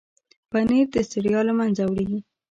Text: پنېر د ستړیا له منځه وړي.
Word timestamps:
پنېر 0.49 0.85
د 0.95 0.97
ستړیا 1.07 1.39
له 1.47 1.53
منځه 1.59 1.83
وړي. 1.87 2.17